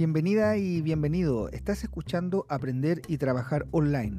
[0.00, 1.50] Bienvenida y bienvenido.
[1.50, 4.16] Estás escuchando Aprender y Trabajar Online,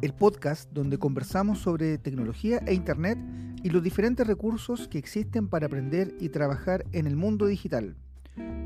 [0.00, 3.18] el podcast donde conversamos sobre tecnología e Internet
[3.62, 7.94] y los diferentes recursos que existen para aprender y trabajar en el mundo digital.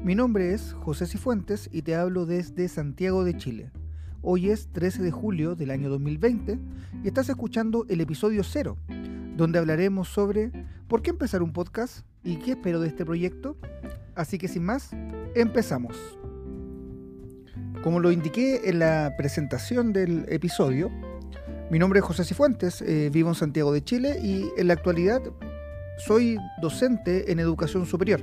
[0.04, 3.72] Mi nombre es José Cifuentes y te hablo desde Santiago de Chile.
[4.20, 6.60] Hoy es 13 de julio del año 2020
[7.02, 8.76] y estás escuchando el episodio 0,
[9.36, 10.52] donde hablaremos sobre
[10.86, 13.56] por qué empezar un podcast y qué espero de este proyecto.
[14.14, 14.90] Así que sin más,
[15.34, 16.21] empezamos.
[17.82, 20.88] Como lo indiqué en la presentación del episodio,
[21.68, 25.20] mi nombre es José Cifuentes, eh, vivo en Santiago de Chile y en la actualidad
[25.98, 28.22] soy docente en educación superior.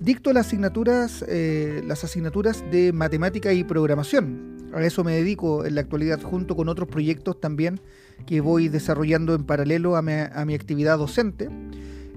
[0.00, 4.70] Dicto las asignaturas, eh, las asignaturas de matemática y programación.
[4.74, 7.80] A eso me dedico en la actualidad junto con otros proyectos también
[8.26, 11.48] que voy desarrollando en paralelo a mi, actividad docente.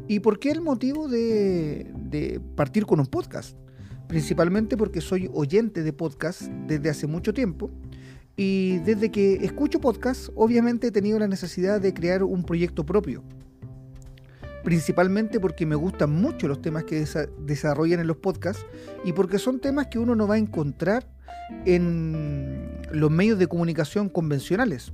[0.08, 3.56] ¿Y por qué el motivo de partir con un podcast?
[4.08, 7.72] Principalmente porque soy oyente de podcast desde hace mucho tiempo
[8.38, 13.24] y desde que escucho podcast obviamente he tenido la necesidad de crear un proyecto propio.
[14.64, 17.06] Principalmente porque me gustan mucho los temas que
[17.46, 18.66] desarrollan en los podcasts
[19.04, 21.08] y porque son temas que uno no va a encontrar
[21.66, 24.92] en los medios de comunicación convencionales.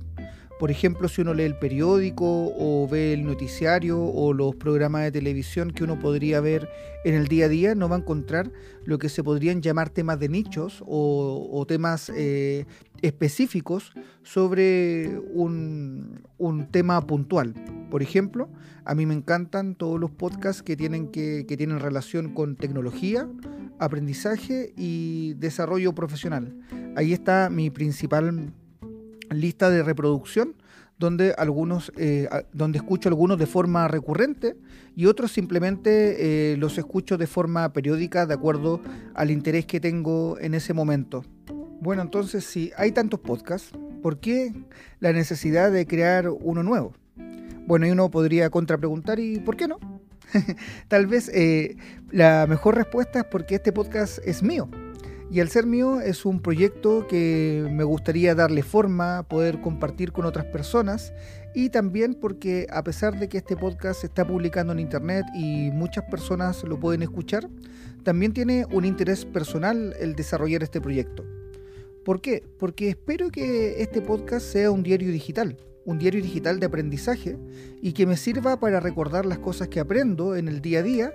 [0.62, 5.10] Por ejemplo, si uno lee el periódico o ve el noticiario o los programas de
[5.10, 6.68] televisión que uno podría ver
[7.04, 8.52] en el día a día, no va a encontrar
[8.84, 12.66] lo que se podrían llamar temas de nichos o, temas eh,
[13.00, 16.20] específicos sobre un,
[16.70, 17.54] tema puntual.
[17.90, 18.48] Por ejemplo,
[18.84, 23.28] a mí me encantan todos los podcasts que tienen, que, que tienen relación con tecnología,
[23.80, 26.54] aprendizaje y desarrollo profesional.
[26.94, 28.52] Ahí está mi principal
[29.32, 30.54] lista de reproducción
[31.02, 34.56] donde algunos eh, donde escucho algunos de forma recurrente
[34.94, 38.80] y otros simplemente eh, los escucho de forma periódica de acuerdo
[39.14, 41.24] al interés que tengo en ese momento.
[41.80, 44.52] Bueno, entonces si hay tantos podcasts, ¿por qué
[45.00, 46.92] la necesidad de crear uno nuevo?
[47.66, 49.78] Bueno, y uno podría contrapreguntar, ¿y por qué no?
[50.88, 51.76] Tal vez eh,
[52.10, 54.68] la mejor respuesta es porque este podcast es mío.
[55.32, 60.26] Y al ser mío es un proyecto que me gustaría darle forma, poder compartir con
[60.26, 61.14] otras personas
[61.54, 65.70] y también porque a pesar de que este podcast se está publicando en internet y
[65.70, 67.48] muchas personas lo pueden escuchar,
[68.02, 71.24] también tiene un interés personal el desarrollar este proyecto.
[72.04, 72.44] ¿Por qué?
[72.58, 77.38] Porque espero que este podcast sea un diario digital un diario digital de aprendizaje
[77.80, 81.12] y que me sirva para recordar las cosas que aprendo en el día a día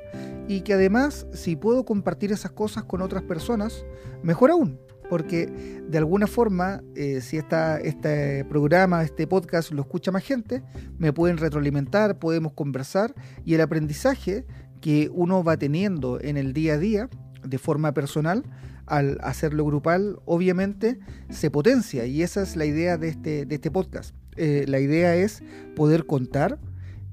[0.47, 3.85] y que además si puedo compartir esas cosas con otras personas,
[4.23, 5.47] mejor aún, porque
[5.87, 10.63] de alguna forma eh, si esta, este programa, este podcast lo escucha más gente,
[10.97, 13.13] me pueden retroalimentar, podemos conversar
[13.45, 14.45] y el aprendizaje
[14.81, 17.09] que uno va teniendo en el día a día
[17.43, 18.43] de forma personal,
[18.87, 20.99] al hacerlo grupal, obviamente
[21.29, 24.15] se potencia y esa es la idea de este, de este podcast.
[24.35, 25.43] Eh, la idea es
[25.75, 26.59] poder contar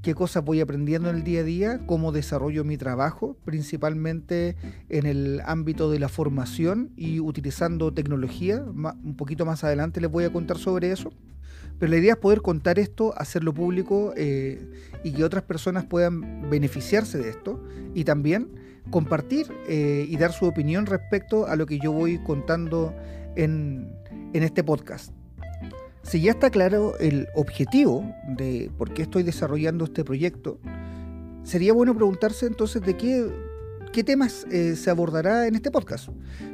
[0.02, 4.54] qué cosas voy aprendiendo en el día a día, cómo desarrollo mi trabajo, principalmente
[4.90, 8.62] en el ámbito de la formación y utilizando tecnología.
[8.62, 11.10] Un poquito más adelante les voy a contar sobre eso.
[11.78, 14.60] Pero la idea es poder contar esto, hacerlo público eh,
[15.02, 17.62] y que otras personas puedan beneficiarse de esto
[17.94, 18.48] y también
[18.90, 22.94] compartir eh, y dar su opinión respecto a lo que yo voy contando
[23.36, 23.96] en
[24.32, 25.12] este podcast.
[26.04, 30.58] Si ya está claro el objetivo de por qué estoy desarrollando este proyecto,
[31.44, 33.26] sería bueno preguntarse entonces de qué,
[33.94, 36.08] qué temas eh, se abordará en este podcast.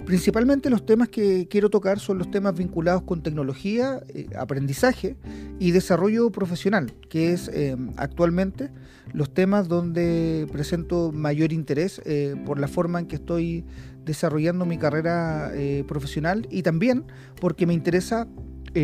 [0.04, 5.16] Principalmente los temas que quiero tocar son los temas vinculados con tecnología, eh, aprendizaje
[5.58, 8.68] y desarrollo profesional, que es eh, actualmente
[9.14, 12.00] los temas donde presento mayor interés
[12.44, 13.64] por la forma en que estoy
[14.04, 15.50] desarrollando mi carrera
[15.88, 17.06] profesional y también
[17.40, 18.28] porque me interesa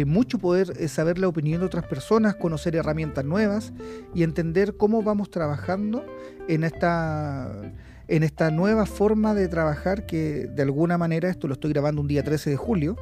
[0.04, 3.72] mucho poder saber la opinión de otras personas, conocer herramientas nuevas
[4.16, 6.04] y entender cómo vamos trabajando
[6.48, 7.52] en esta,
[8.08, 12.08] en esta nueva forma de trabajar que de alguna manera, esto lo estoy grabando un
[12.08, 12.96] día 13 de julio,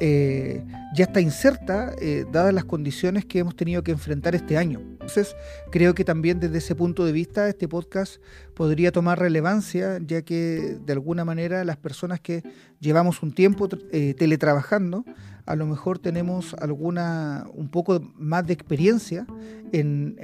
[0.00, 0.64] eh,
[0.94, 1.94] ya está inserta
[2.30, 4.80] dadas las condiciones que hemos tenido que enfrentar este año.
[4.80, 5.36] Entonces,
[5.70, 8.16] creo que también desde ese punto de vista este podcast
[8.54, 12.42] podría tomar relevancia, ya que de alguna manera las personas que
[12.80, 15.04] llevamos un tiempo teletrabajando,
[15.46, 19.26] a lo mejor tenemos alguna, un poco más de experiencia
[19.72, 20.16] en,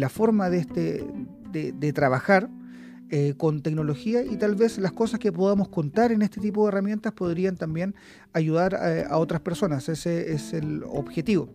[0.00, 1.04] la forma de, este,
[1.52, 2.48] de, trabajar
[3.10, 6.68] eh, con tecnología y tal vez las cosas que podamos contar en este tipo de
[6.68, 7.94] herramientas podrían también
[8.32, 9.88] ayudar a, otras personas.
[9.88, 11.48] Ese es el objetivo.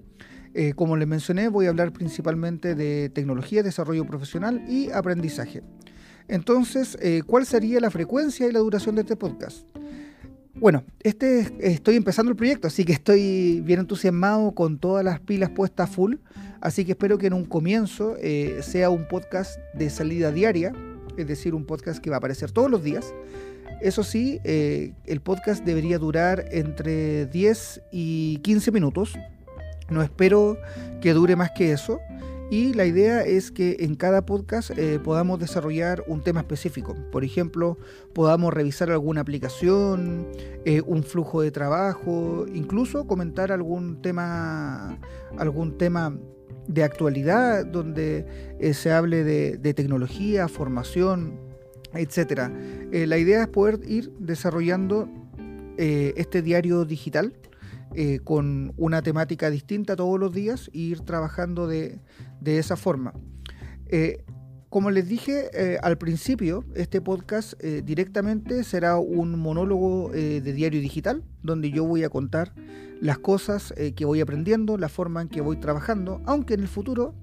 [0.53, 5.63] Eh, como les mencioné, voy a hablar principalmente de tecnología, desarrollo profesional y aprendizaje.
[6.27, 9.67] Entonces, eh, ¿cuál sería la frecuencia y la duración de este podcast?
[10.55, 15.49] Bueno, este estoy empezando el proyecto, así que estoy bien entusiasmado con todas las pilas
[15.49, 16.15] puestas full.
[16.61, 20.73] Así que espero que en un comienzo eh, sea un podcast de salida diaria,
[21.17, 23.13] es decir, un podcast que va a aparecer todos los días.
[23.81, 29.17] Eso sí, eh, el podcast debería durar entre 10 y 15 minutos.
[29.89, 30.57] No espero
[31.01, 31.99] que dure más que eso.
[32.51, 36.95] Y la idea es que en cada podcast eh, podamos desarrollar un tema específico.
[37.11, 37.77] Por ejemplo,
[38.13, 40.27] podamos revisar alguna aplicación,
[40.63, 44.99] eh, un flujo de trabajo, incluso comentar algún tema,
[45.37, 46.15] algún tema
[46.67, 48.25] de actualidad donde
[48.59, 51.39] eh, se hable de, tecnología, formación,
[51.93, 52.49] etc.
[52.91, 55.07] la idea es poder ir desarrollando
[55.77, 57.33] este diario digital
[57.97, 62.01] eh, con una temática distinta todos los días e ir trabajando de,
[62.43, 63.13] esa forma.
[64.75, 70.81] Eh, como les dije eh, al principio, este podcast directamente será un monólogo de diario
[70.81, 72.53] digital, donde yo voy a contar
[72.99, 77.13] las cosas que voy aprendiendo, la forma en que voy trabajando, aunque en el futuro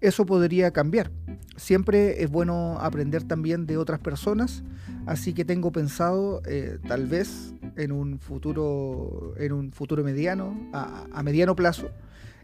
[0.00, 1.10] eso podría cambiar.
[1.56, 4.62] Siempre es bueno aprender también de otras personas,
[5.06, 6.42] así que tengo pensado
[6.86, 11.90] tal vez en un futuro, en un futuro mediano, a, mediano plazo,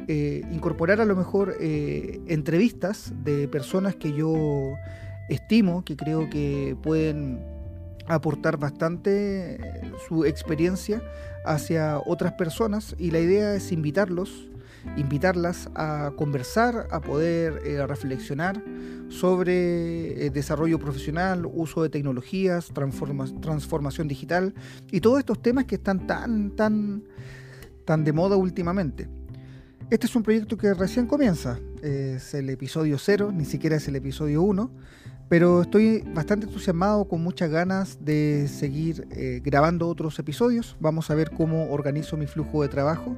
[0.09, 4.75] eh, incorporar a lo mejor eh, entrevistas de personas que yo
[5.29, 7.45] estimo, que creo que pueden
[8.07, 9.59] aportar bastante
[10.07, 11.03] su experiencia
[11.45, 14.49] hacia otras personas y la idea es invitarlos
[14.97, 18.63] invitarlas a conversar, a poder eh, reflexionar
[19.09, 24.55] sobre eh, desarrollo profesional, uso de tecnologías, transformación digital
[24.91, 27.03] y todos estos temas que están tan, tan,
[27.85, 29.09] tan de moda últimamente.
[29.89, 33.95] Este es un proyecto que recién comienza, es el episodio cero, ni siquiera es el
[33.95, 34.69] episodio 1,
[35.29, 40.77] pero estoy bastante entusiasmado, con muchas ganas de seguir eh, grabando otros episodios.
[40.81, 43.15] Vamos a ver cómo organizo mi flujo de trabajo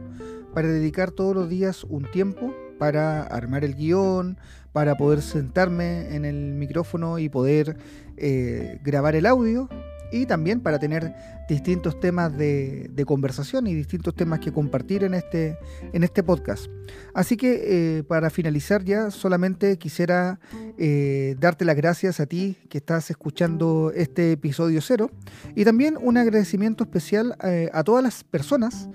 [0.53, 4.37] para dedicar todos los días un tiempo para armar el guion,
[4.73, 7.79] para poder sentarme en el micrófono y poder
[8.19, 9.71] eh, grabar el audio
[10.13, 11.15] y también para tener
[11.49, 15.57] distintos temas de, conversación y distintos temas que compartir en este,
[15.93, 16.67] en este podcast.
[17.15, 20.41] Así que eh, para finalizar ya, solamente quisiera
[20.77, 25.11] eh, darte las gracias a ti que estás escuchando este episodio cero
[25.55, 27.37] y también un agradecimiento especial
[27.73, 28.89] a todas las personas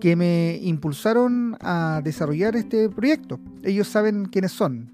[0.00, 3.38] que me impulsaron a desarrollar este proyecto.
[3.62, 4.92] Ellos saben quiénes son.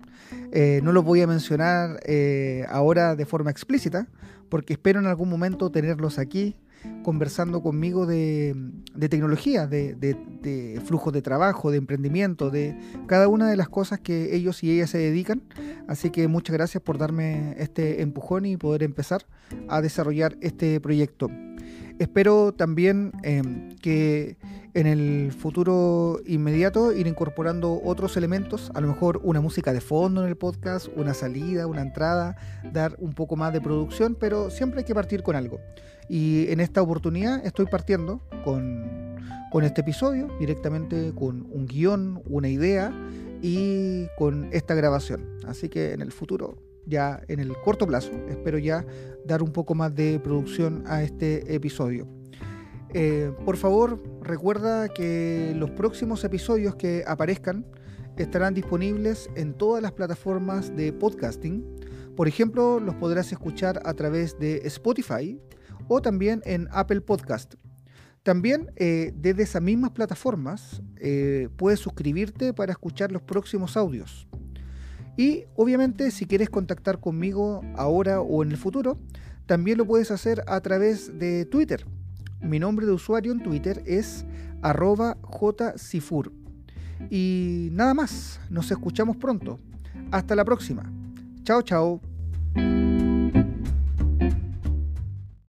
[0.52, 4.06] Eh, no los voy a mencionar eh, ahora de forma explícita,
[4.54, 6.54] porque espero en algún momento tenerlos aquí
[7.02, 8.54] conversando conmigo de,
[9.10, 12.78] tecnología, de, de, flujos de trabajo, de emprendimiento, de
[13.08, 15.42] cada una de las cosas que ellos y ellas se dedican.
[15.88, 19.26] Así que muchas gracias por darme este empujón y poder empezar
[19.66, 21.28] a desarrollar este proyecto.
[21.98, 24.36] Espero también em, que
[24.74, 30.22] en el futuro inmediato ir incorporando otros elementos, a lo mejor una música de fondo
[30.22, 32.36] en el podcast, una salida, una entrada,
[32.72, 35.60] dar un poco más de producción, pero siempre hay que partir con algo.
[36.08, 39.16] Y en esta oportunidad estoy partiendo con,
[39.52, 42.92] con este episodio, directamente con un guion, una idea
[43.40, 45.38] y con esta grabación.
[45.46, 48.12] Así que en el futuro ya en el corto plazo.
[48.28, 48.84] Espero ya
[49.24, 52.08] dar un poco más de producción a este episodio.
[52.92, 57.66] Eh, por favor, recuerda que los próximos episodios que aparezcan
[58.16, 61.64] estarán disponibles en todas las plataformas de podcasting.
[62.16, 65.40] Por ejemplo, los podrás escuchar a través de Spotify
[65.88, 67.54] o también en Apple Podcast.
[68.22, 74.26] También eh, desde esas mismas plataformas eh, puedes suscribirte para escuchar los próximos audios.
[75.16, 78.98] Y obviamente si quieres contactar conmigo ahora o en el futuro,
[79.46, 81.84] también lo puedes hacer a través de Twitter.
[82.40, 84.24] Mi nombre de usuario en Twitter es
[84.62, 85.16] arroba.
[87.10, 89.58] Y nada más, nos escuchamos pronto.
[90.10, 90.90] Hasta la próxima.
[91.44, 92.00] Chao, chao.